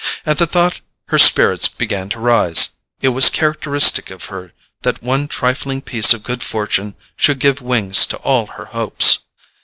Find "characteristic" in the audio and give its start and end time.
3.29-4.09